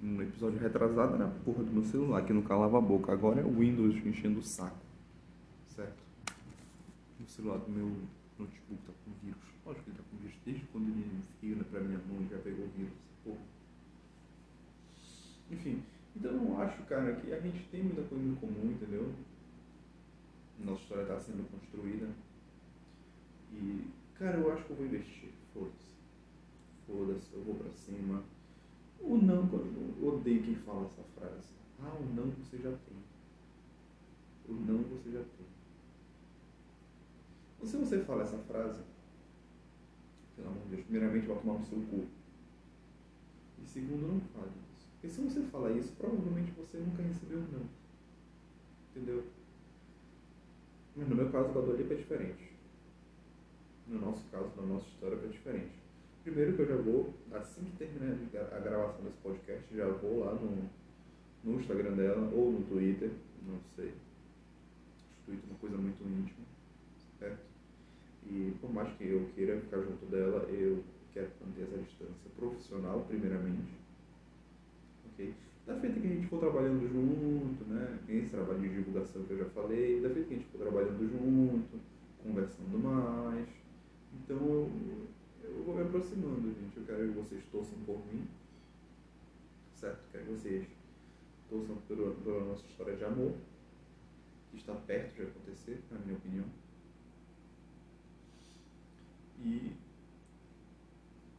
No 0.00 0.22
episódio 0.22 0.58
retrasado 0.58 1.14
era 1.14 1.26
a 1.26 1.30
porra 1.30 1.62
do 1.62 1.72
meu 1.72 1.84
celular 1.84 2.24
que 2.24 2.32
não 2.32 2.42
calava 2.42 2.78
a 2.78 2.80
boca. 2.80 3.12
Agora 3.12 3.40
é 3.40 3.44
o 3.44 3.58
Windows 3.58 3.94
enchendo 4.04 4.40
o 4.40 4.42
saco. 4.42 4.78
Certo? 5.66 6.02
O 7.20 7.28
celular 7.28 7.58
do 7.58 7.70
meu 7.70 7.86
notebook 8.38 8.82
tá 8.86 8.92
com 9.04 9.12
vírus. 9.22 9.40
Lógico 9.64 9.84
que 9.84 9.90
ele 9.90 9.98
tá 9.98 10.04
com 10.10 10.16
vírus 10.18 10.36
desde 10.44 10.64
quando 10.66 10.88
ele 10.88 11.22
veio 11.42 11.64
pra 11.64 11.80
minha 11.80 11.98
mão 12.08 12.22
e 12.22 12.28
já 12.28 12.38
pegou 12.38 12.66
vírus. 12.76 12.92
Porra. 13.24 13.38
Enfim, 15.50 15.82
então 16.14 16.32
eu 16.32 16.60
acho, 16.60 16.82
cara, 16.84 17.14
que 17.16 17.32
a 17.32 17.40
gente 17.40 17.62
tem 17.70 17.82
muita 17.82 18.02
coisa 18.02 18.24
em 18.24 18.34
comum, 18.36 18.70
entendeu? 18.70 19.12
Nossa 20.58 20.82
história 20.82 21.02
está 21.02 21.20
sendo 21.20 21.48
construída. 21.50 22.08
Cara, 24.14 24.38
eu 24.38 24.52
acho 24.52 24.64
que 24.64 24.70
eu 24.70 24.76
vou 24.76 24.86
investir. 24.86 25.30
Foda-se. 25.52 25.94
Foda-se, 26.86 27.32
eu 27.32 27.44
vou 27.44 27.54
pra 27.54 27.70
cima. 27.72 28.22
O 29.00 29.16
não, 29.16 29.48
eu 30.00 30.08
odeio 30.08 30.42
quem 30.42 30.54
fala 30.56 30.86
essa 30.86 31.02
frase. 31.14 31.54
Ah, 31.82 31.94
o 32.00 32.14
não 32.14 32.30
você 32.30 32.56
já 32.58 32.70
tem. 32.70 32.96
O 34.48 34.52
não 34.52 34.78
você 34.82 35.10
já 35.10 35.20
tem. 35.20 35.46
Se 37.66 37.76
você 37.76 37.98
fala 38.04 38.22
essa 38.22 38.38
frase, 38.38 38.80
pelo 40.36 40.48
amor 40.48 40.62
de 40.64 40.68
Deus, 40.68 40.82
primeiramente 40.84 41.26
vai 41.26 41.38
tomar 41.38 41.58
no 41.58 41.66
seu 41.66 41.78
cu. 41.78 42.04
E 43.62 43.66
segundo, 43.66 44.06
não 44.06 44.20
fale 44.20 44.52
isso. 44.72 44.86
Porque 44.92 45.08
se 45.08 45.20
você 45.20 45.42
fala 45.42 45.72
isso, 45.72 45.92
provavelmente 45.94 46.52
você 46.52 46.78
nunca 46.78 47.02
recebeu 47.02 47.38
um 47.38 47.48
não. 47.52 47.66
Entendeu? 48.90 49.24
Mas 50.94 51.08
no 51.08 51.16
meu 51.16 51.30
caso, 51.30 51.52
da 51.52 51.60
Dolipa 51.60 51.94
é 51.94 51.96
diferente. 51.96 52.55
No 53.88 54.00
nosso 54.00 54.24
caso, 54.30 54.50
na 54.56 54.62
nossa 54.62 54.86
história, 54.86 55.16
é 55.16 55.28
diferente. 55.28 55.86
Primeiro 56.24 56.54
que 56.54 56.62
eu 56.62 56.66
já 56.66 56.76
vou, 56.76 57.14
assim 57.32 57.64
que 57.64 57.76
terminar 57.76 58.18
a 58.52 58.58
gravação 58.58 59.04
desse 59.04 59.18
podcast, 59.18 59.62
já 59.72 59.86
vou 59.86 60.24
lá 60.24 60.34
no, 60.34 60.68
no 61.44 61.60
Instagram 61.60 61.92
dela 61.92 62.28
ou 62.34 62.50
no 62.50 62.64
Twitter, 62.64 63.12
não 63.46 63.60
sei. 63.76 63.90
O 63.90 65.26
Twitter 65.26 65.44
é 65.48 65.52
uma 65.52 65.58
coisa 65.60 65.76
muito 65.76 66.02
íntima, 66.02 66.44
certo? 67.20 67.38
E 68.28 68.52
por 68.60 68.72
mais 68.72 68.92
que 68.96 69.04
eu 69.04 69.30
queira 69.36 69.60
ficar 69.60 69.78
junto 69.82 70.04
dela, 70.06 70.42
eu 70.50 70.82
quero 71.14 71.30
manter 71.46 71.62
essa 71.62 71.78
distância 71.78 72.30
profissional, 72.36 73.04
primeiramente. 73.06 73.72
Ok? 75.12 75.32
Da 75.64 75.76
feita 75.76 76.00
que 76.00 76.06
a 76.06 76.10
gente 76.10 76.26
for 76.26 76.40
trabalhando 76.40 76.88
junto, 76.88 77.64
né? 77.72 78.00
Esse 78.08 78.30
trabalho 78.30 78.58
de 78.58 78.68
divulgação 78.68 79.22
que 79.22 79.30
eu 79.30 79.38
já 79.38 79.46
falei, 79.46 80.00
da 80.00 80.10
feita 80.10 80.28
que 80.28 80.34
a 80.34 80.38
gente 80.38 80.50
for 80.50 80.58
trabalhando 80.58 81.08
junto, 81.08 81.80
conversando 82.22 82.78
mais. 82.78 83.65
Então 84.22 84.36
eu, 84.36 84.70
eu 85.44 85.64
vou 85.64 85.74
me 85.74 85.82
aproximando, 85.82 86.54
gente. 86.54 86.76
Eu 86.76 86.84
quero 86.84 87.08
que 87.08 87.18
vocês 87.18 87.44
torçam 87.50 87.78
por 87.84 87.98
mim. 88.06 88.26
Certo? 89.74 90.00
Quero 90.10 90.24
que 90.24 90.30
vocês 90.32 90.66
torçam 91.48 91.76
pela, 91.88 92.14
pela 92.14 92.44
nossa 92.44 92.66
história 92.66 92.96
de 92.96 93.04
amor, 93.04 93.34
que 94.50 94.56
está 94.56 94.74
perto 94.74 95.14
de 95.14 95.22
acontecer, 95.22 95.82
na 95.90 95.98
minha 95.98 96.16
opinião. 96.16 96.46
E. 99.38 99.76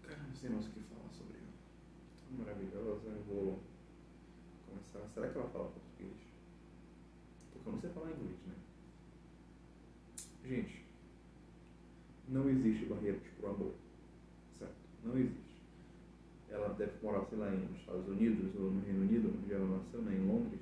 Cara, 0.03 0.24
não 0.24 0.36
sei 0.36 0.50
mais 0.50 0.67
o 0.67 0.69
que 0.69 0.79
falar 0.81 1.10
sobre 1.12 1.38
ela. 1.38 1.48
Tão 2.29 2.38
maravilhosa, 2.38 3.10
eu 3.10 3.24
vou 3.24 3.60
começar. 4.69 5.07
Será 5.13 5.29
que 5.29 5.38
ela 5.38 5.50
fala 5.50 5.72
português? 5.72 6.17
Tô 7.53 7.60
Gente, 10.48 10.87
não 12.27 12.50
existe 12.50 12.86
barreiras 12.86 13.22
para 13.39 13.50
o 13.50 13.53
amor. 13.53 13.74
Certo? 14.57 14.75
Não 15.03 15.17
existe. 15.17 15.62
Ela 16.50 16.69
deve 16.69 16.93
morar, 17.01 17.25
sei 17.25 17.38
lá, 17.38 17.50
nos 17.50 17.79
Estados 17.79 18.07
Unidos 18.07 18.55
ou 18.55 18.72
no 18.72 18.86
Reino 18.86 19.01
Unido, 19.01 19.34
onde 19.38 19.53
ela 19.53 19.77
nasceu, 19.77 20.01
né, 20.01 20.15
em 20.15 20.25
Londres. 20.25 20.62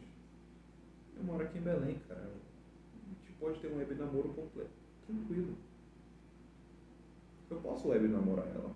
Eu 1.17 1.23
moro 1.23 1.43
aqui 1.43 1.57
em 1.57 1.61
Belém, 1.61 1.99
cara. 2.07 2.21
A 2.21 3.09
gente 3.09 3.33
pode 3.39 3.59
ter 3.59 3.67
um 3.67 3.77
web 3.77 3.95
namoro 3.95 4.29
completo. 4.29 4.71
Tranquilo. 5.05 5.55
Eu 7.49 7.57
posso 7.61 7.87
web 7.87 8.07
namorar 8.07 8.47
ela. 8.47 8.75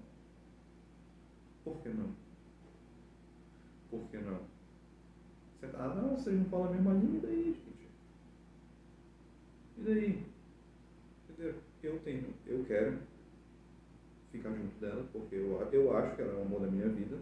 Por 1.64 1.78
que 1.82 1.90
não? 1.90 2.12
Por 3.90 4.08
que 4.10 4.18
não? 4.18 4.40
Ah, 5.74 5.94
não, 5.96 6.16
vocês 6.16 6.38
não 6.38 6.46
falam 6.46 6.68
a 6.68 6.72
mesma 6.72 6.94
língua, 6.94 7.18
e 7.18 7.22
daí, 7.22 7.44
gente? 7.44 7.90
E 9.78 9.82
daí? 9.82 10.26
Eu 11.82 12.00
tenho, 12.00 12.26
eu 12.46 12.66
quero 12.66 13.00
ficar 14.32 14.52
junto 14.52 14.80
dela, 14.80 15.06
porque 15.12 15.36
eu, 15.36 15.62
eu 15.72 15.98
acho 15.98 16.16
que 16.16 16.22
ela 16.22 16.34
é 16.34 16.36
o 16.36 16.42
amor 16.42 16.62
da 16.62 16.68
minha 16.68 16.90
vida. 16.90 17.18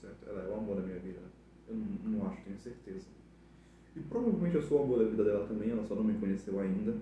Certo? 0.00 0.28
Ela 0.28 0.44
é 0.44 0.48
o 0.48 0.56
amor 0.56 0.76
da 0.76 0.82
minha 0.82 0.98
vida. 0.98 1.20
Eu 1.68 1.74
não, 1.74 1.86
não 2.10 2.26
acho, 2.26 2.42
tenho 2.42 2.58
certeza. 2.58 3.06
E 3.94 4.00
provavelmente 4.00 4.56
eu 4.56 4.62
sou 4.62 4.80
o 4.80 4.84
amor 4.84 4.98
da 5.00 5.10
vida 5.10 5.22
dela 5.22 5.46
também, 5.46 5.70
ela 5.70 5.84
só 5.84 5.94
não 5.94 6.04
me 6.04 6.18
conheceu 6.18 6.58
ainda. 6.58 6.96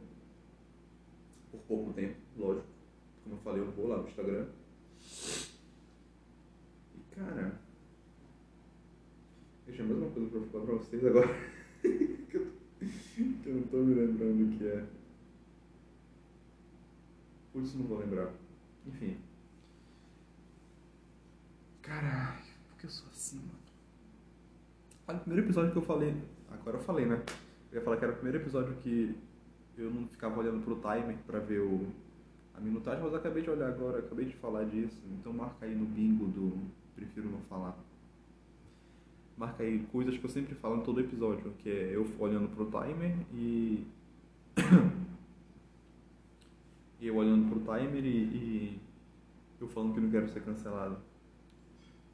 Por 1.51 1.61
pouco 1.61 1.93
tempo, 1.93 2.17
lógico. 2.37 2.67
Como 3.23 3.37
eu 3.37 3.41
falei, 3.41 3.63
eu 3.63 3.71
vou 3.73 3.89
lá 3.89 3.99
no 3.99 4.09
Instagram. 4.09 4.47
E 6.95 7.15
cara. 7.15 7.61
Deixa 9.67 9.83
a 9.83 9.87
mesma 9.87 10.11
coisa 10.11 10.31
pra 10.31 10.41
falar 10.41 10.65
pra 10.65 10.75
vocês 10.75 11.05
agora. 11.05 11.29
que 11.83 13.47
eu 13.47 13.55
não 13.55 13.63
tô 13.63 13.79
me 13.79 13.95
lembrando 13.95 14.55
o 14.55 14.59
que 14.59 14.67
é. 14.67 15.00
Por 17.53 17.63
isso 17.63 17.79
não 17.79 17.87
vou 17.87 17.99
lembrar. 17.99 18.31
Enfim. 18.87 19.17
Caralho, 21.83 22.45
por 22.69 22.79
que 22.79 22.87
eu 22.87 22.91
sou 22.91 23.09
assim, 23.09 23.39
mano? 23.39 23.59
Olha, 25.09 25.19
o 25.19 25.21
primeiro 25.21 25.47
episódio 25.47 25.73
que 25.73 25.79
eu 25.79 25.83
falei. 25.83 26.15
Agora 26.51 26.77
eu 26.77 26.83
falei, 26.83 27.07
né? 27.07 27.23
Eu 27.73 27.79
ia 27.79 27.85
falar 27.85 27.97
que 27.97 28.05
era 28.05 28.13
o 28.13 28.17
primeiro 28.17 28.39
episódio 28.39 28.75
que 28.77 29.17
eu 29.77 29.91
não 29.91 30.07
ficava 30.07 30.39
olhando 30.39 30.63
pro 30.63 30.77
timer 30.77 31.17
pra 31.27 31.39
ver 31.39 31.61
o, 31.61 31.87
a 32.55 32.61
minutagem, 32.61 33.03
mas 33.03 33.13
eu 33.13 33.19
acabei 33.19 33.43
de 33.43 33.51
olhar 33.51 33.69
agora, 33.69 33.99
acabei 33.99 34.27
de 34.27 34.37
falar 34.37 34.65
disso. 34.65 35.03
Então 35.19 35.33
marca 35.33 35.67
aí 35.67 35.75
no 35.75 35.87
bingo 35.87 36.27
do 36.27 36.59
Prefiro 36.95 37.29
Não 37.31 37.41
Falar. 37.43 37.77
Marca 39.37 39.63
aí 39.63 39.79
coisas 39.91 40.17
que 40.17 40.25
eu 40.25 40.31
sempre 40.31 40.55
falo 40.55 40.77
em 40.77 40.85
todo 40.85 41.01
episódio, 41.01 41.53
que 41.59 41.71
é 41.71 41.97
eu 41.97 42.07
olhando 42.19 42.49
pro 42.55 42.67
timer 42.67 43.17
e 43.33 43.87
e 47.01 47.07
eu 47.07 47.17
olhando 47.17 47.49
pro 47.49 47.61
timer 47.61 48.05
e, 48.05 48.09
e, 48.09 48.81
eu 49.59 49.69
falando 49.69 49.95
que 49.95 50.01
não 50.01 50.11
quero 50.11 50.29
ser 50.29 50.43
cancelado. 50.43 50.99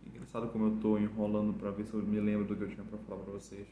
Engraçado 0.07 0.49
como 0.49 0.67
eu 0.67 0.77
tô 0.81 0.97
enrolando 0.97 1.53
pra 1.55 1.73
ver 1.73 1.85
se 1.85 1.93
eu 1.93 2.03
me 2.03 2.21
lembro 2.21 2.47
do 2.47 2.57
que 2.57 2.63
eu 2.63 2.69
tinha 2.69 2.85
pra 2.85 2.99
falar 2.99 3.23
pra 3.25 3.33
vocês. 3.33 3.67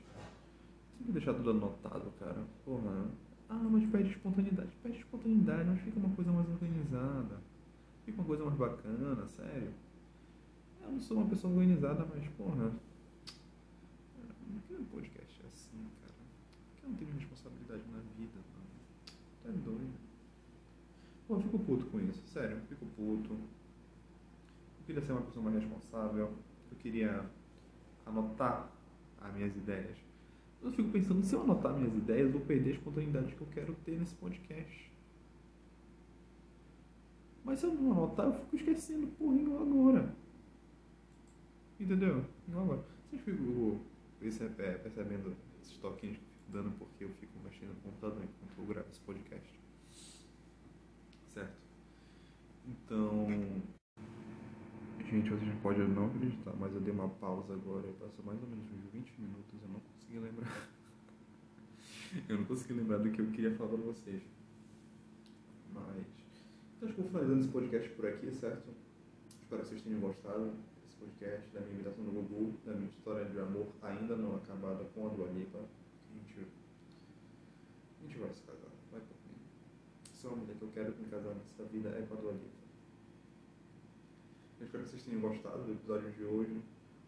Tem 0.98 1.06
que 1.06 1.12
deixar 1.12 1.34
tudo 1.34 1.50
anotado, 1.50 2.12
cara. 2.18 2.44
Porra. 2.64 3.06
Ah, 3.48 3.54
mas 3.54 3.88
perde 3.90 4.10
espontaneidade. 4.10 4.70
Perde 4.82 4.98
espontaneidade, 4.98 5.68
mas 5.68 5.80
fica 5.82 5.98
uma 5.98 6.14
coisa 6.14 6.32
mais 6.32 6.48
organizada. 6.48 7.40
Fica 8.04 8.20
uma 8.20 8.26
coisa 8.26 8.44
mais 8.44 8.56
bacana, 8.56 9.26
sério. 9.28 9.72
Eu 10.82 10.92
não 10.92 11.00
sou 11.00 11.18
uma 11.18 11.28
pessoa 11.28 11.52
organizada, 11.52 12.06
mas, 12.12 12.26
porra. 12.36 12.72
Por 14.48 14.62
que 14.66 14.74
um 14.74 14.84
podcast 14.84 15.42
é 15.42 15.46
assim, 15.46 15.86
cara? 16.00 16.14
Por 16.14 16.80
que 16.80 16.84
eu 16.84 16.90
não 16.90 16.96
tenho 16.96 17.12
responsabilidade 17.12 17.82
na 17.92 18.00
vida, 18.18 18.38
mano? 18.52 18.64
Tá 19.42 19.50
doido. 19.50 20.03
Pô, 21.26 21.36
eu 21.36 21.40
fico 21.40 21.58
puto 21.58 21.86
com 21.86 22.00
isso, 22.00 22.22
sério, 22.28 22.58
eu 22.58 22.62
fico 22.66 22.84
puto. 22.84 23.32
Eu 23.32 24.84
queria 24.84 25.00
ser 25.00 25.12
uma 25.12 25.22
pessoa 25.22 25.42
mais 25.42 25.56
responsável, 25.56 26.34
eu 26.70 26.76
queria 26.78 27.24
anotar 28.04 28.70
as 29.22 29.34
minhas 29.34 29.56
ideias. 29.56 29.96
Eu 30.60 30.70
fico 30.70 30.90
pensando, 30.90 31.24
se 31.24 31.34
eu 31.34 31.42
anotar 31.42 31.74
minhas 31.74 31.94
ideias, 31.94 32.26
eu 32.26 32.32
vou 32.32 32.42
perder 32.42 32.72
a 32.72 32.74
espontaneidade 32.74 33.34
que 33.34 33.40
eu 33.40 33.46
quero 33.46 33.74
ter 33.86 33.98
nesse 33.98 34.14
podcast. 34.16 34.92
Mas 37.42 37.60
se 37.60 37.66
eu 37.66 37.74
não 37.74 37.92
anotar, 37.92 38.26
eu 38.26 38.34
fico 38.34 38.56
esquecendo, 38.56 39.06
porra, 39.06 39.36
igual 39.36 39.62
agora. 39.62 40.14
Entendeu? 41.80 42.24
Igual 42.46 42.64
agora. 42.64 42.84
Vocês 43.08 43.22
ficam 43.22 43.80
percebendo 44.82 45.34
esses 45.62 45.78
toquinhos 45.78 46.18
que 46.18 46.22
eu 46.22 46.28
fico 46.28 46.52
dando 46.52 46.78
porque 46.78 47.04
eu 47.04 47.08
fico 47.14 47.32
mexendo 47.42 47.70
no 47.70 47.80
computador 47.80 48.22
enquanto 48.22 48.58
eu 48.58 48.66
gravo 48.66 48.88
esse 48.90 49.00
podcast 49.00 49.64
certo? 51.34 51.56
Então, 52.94 53.26
gente, 55.10 55.28
vocês 55.28 55.52
podem 55.60 55.88
não 55.88 56.06
acreditar, 56.06 56.54
mas 56.60 56.72
eu 56.72 56.80
dei 56.80 56.94
uma 56.94 57.08
pausa 57.08 57.52
agora, 57.52 57.88
passou 57.98 58.24
mais 58.24 58.40
ou 58.40 58.48
menos 58.48 58.70
uns 58.70 58.92
20 58.92 59.20
minutos, 59.20 59.60
eu 59.60 59.68
não 59.68 59.80
consegui 59.80 60.18
lembrar. 60.20 60.68
eu 62.28 62.38
não 62.38 62.44
consegui 62.44 62.74
lembrar 62.74 62.98
do 62.98 63.10
que 63.10 63.20
eu 63.20 63.26
queria 63.32 63.52
falar 63.56 63.70
pra 63.70 63.78
vocês. 63.78 64.22
Mas, 65.72 66.06
então 66.76 66.88
acho 66.88 66.94
que 66.94 67.00
vou 67.00 67.10
finalizando 67.10 67.40
esse 67.40 67.48
podcast 67.48 67.90
por 67.90 68.06
aqui, 68.06 68.30
certo? 68.30 68.70
Espero 69.42 69.62
que 69.62 69.68
vocês 69.68 69.82
tenham 69.82 69.98
gostado 69.98 70.52
desse 70.84 70.96
podcast, 70.96 71.50
da 71.50 71.62
minha 71.62 71.74
imitação 71.74 72.04
do 72.04 72.12
Gugu, 72.12 72.60
da 72.64 72.74
minha 72.74 72.90
história 72.90 73.24
de 73.24 73.40
amor 73.40 73.66
ainda 73.82 74.14
não 74.14 74.36
acabada 74.36 74.84
com 74.94 75.08
a 75.08 75.10
Dua 75.10 75.26
Lipa. 75.30 75.58
A 75.58 76.14
gente, 76.14 76.46
a 77.98 78.06
gente 78.06 78.18
vai 78.18 78.32
se 78.32 78.42
casar 78.42 78.74
só 80.24 80.30
a 80.30 80.36
mulher 80.36 80.56
que 80.56 80.62
eu 80.62 80.70
quero 80.72 80.96
me 80.96 81.04
casar 81.10 81.34
nessa 81.34 81.64
vida 81.64 81.90
é 81.90 82.02
com 82.02 82.14
a 82.14 82.16
Dua 82.16 82.32
Lipa. 82.32 82.63
Eu 84.60 84.66
espero 84.66 84.84
que 84.84 84.90
vocês 84.90 85.02
tenham 85.02 85.20
gostado 85.20 85.64
do 85.64 85.72
episódio 85.72 86.12
de 86.12 86.22
hoje. 86.24 86.62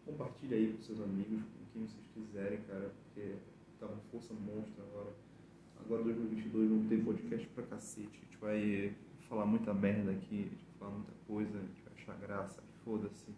Compartilhe 0.05 0.53
aí 0.53 0.73
com 0.73 0.81
seus 0.81 0.99
amigos, 0.99 1.41
com 1.43 1.65
quem 1.71 1.87
vocês 1.87 2.07
quiserem, 2.13 2.61
cara, 2.63 2.91
porque 3.03 3.35
tá 3.79 3.85
uma 3.85 4.01
força 4.11 4.33
monstra 4.33 4.83
agora. 4.83 5.13
Agora 5.79 6.03
2022 6.03 6.69
vamos 6.69 6.89
ter 6.89 7.03
podcast 7.03 7.47
pra 7.49 7.63
cacete. 7.63 8.19
A 8.21 8.25
gente 8.25 8.37
vai 8.37 8.95
falar 9.29 9.45
muita 9.45 9.73
merda 9.73 10.11
aqui, 10.11 10.39
a 10.39 10.43
gente 10.43 10.55
vai 10.55 10.79
falar 10.79 10.91
muita 10.91 11.13
coisa, 11.25 11.57
a 11.57 11.61
gente 11.61 11.81
vai 11.83 11.93
achar 11.93 12.17
graça, 12.17 12.63
foda-se. 12.83 13.33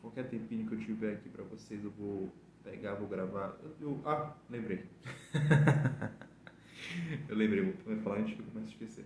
Qualquer 0.00 0.28
tempinho 0.28 0.66
que 0.66 0.74
eu 0.74 0.80
tiver 0.80 1.14
aqui 1.14 1.28
pra 1.28 1.44
vocês 1.44 1.84
eu 1.84 1.90
vou 1.90 2.32
pegar, 2.64 2.94
vou 2.94 3.08
gravar. 3.08 3.58
Eu, 3.80 4.00
ah, 4.04 4.34
lembrei. 4.48 4.84
eu 7.28 7.36
lembrei, 7.36 7.72
vou 7.72 7.96
falar 7.98 8.20
antes 8.20 8.34
que 8.34 8.40
eu 8.40 8.46
comece 8.46 8.68
a 8.68 8.72
esquecer. 8.72 9.04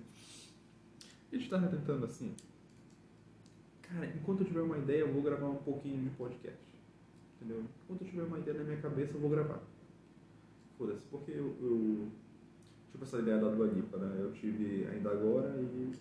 A 1.33 1.37
gente 1.37 1.49
tá 1.49 1.59
tentando 1.67 2.05
assim. 2.05 2.35
Cara, 3.93 4.07
enquanto 4.07 4.41
eu 4.41 4.47
tiver 4.47 4.61
uma 4.61 4.79
ideia, 4.79 5.01
eu 5.01 5.13
vou 5.13 5.23
gravar 5.23 5.49
um 5.49 5.57
pouquinho 5.57 6.05
de 6.05 6.11
podcast. 6.11 6.61
Entendeu? 7.37 7.65
Enquanto 7.85 8.03
eu 8.03 8.09
tiver 8.09 8.23
uma 8.23 8.39
ideia 8.39 8.59
na 8.59 8.65
minha 8.65 8.81
cabeça, 8.81 9.15
eu 9.15 9.21
vou 9.21 9.31
gravar. 9.31 9.61
Foda-se, 10.79 11.03
porque 11.11 11.33
eu, 11.33 11.57
eu. 11.61 12.09
Tipo 12.93 13.05
essa 13.05 13.19
ideia 13.19 13.39
da 13.39 13.49
Dua 13.49 13.67
Lipa, 13.67 13.99
né? 13.99 14.17
Eu 14.21 14.33
tive 14.33 14.87
ainda 14.87 15.11
agora 15.11 15.57
e. 15.61 15.93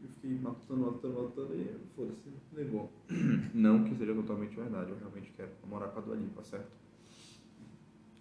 Eu 0.00 0.08
fiquei 0.10 0.38
matando, 0.38 0.82
matando, 0.82 1.22
matando 1.22 1.54
e 1.56 1.74
foda-se, 1.96 2.30
levou. 2.52 2.88
Não 3.52 3.82
que 3.82 3.96
seja 3.96 4.14
totalmente 4.14 4.54
verdade, 4.54 4.90
eu 4.92 4.98
realmente 4.98 5.32
quero 5.36 5.50
namorar 5.60 5.90
com 5.90 5.98
a 5.98 6.02
Dua 6.02 6.14
Lipa, 6.14 6.44
certo? 6.44 6.70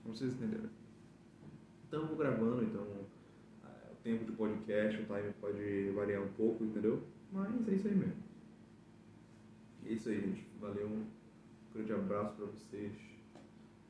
Vocês 0.04 0.34
entenderam? 0.34 0.70
Então 1.88 2.02
eu 2.02 2.08
vou 2.08 2.18
gravando, 2.18 2.64
então 2.64 2.82
é, 3.64 3.92
o 3.92 3.96
tempo 4.04 4.26
de 4.26 4.32
podcast, 4.32 5.00
o 5.00 5.06
time 5.06 5.34
pode 5.40 5.92
variar 5.92 6.24
um 6.24 6.30
pouco, 6.30 6.64
entendeu? 6.64 7.04
Mas 7.32 7.68
é 7.68 7.74
isso 7.74 7.88
aí 7.88 7.96
mesmo. 7.96 8.27
É 9.86 9.94
isso 9.94 10.10
aí, 10.10 10.22
gente. 10.22 10.48
Valeu. 10.60 10.88
Um 10.88 11.06
grande 11.74 11.94
abraço 11.94 12.36
para 12.36 12.46
vocês. 12.46 12.94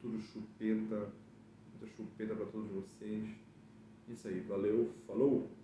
Tudo 0.02 0.22
chupeta. 0.22 1.12
Muita 1.72 1.96
chupeta 1.96 2.36
para 2.36 2.46
todos 2.46 2.70
vocês. 2.72 3.28
Isso 4.08 4.28
aí. 4.28 4.42
Valeu. 4.42 4.94
Falou! 5.06 5.57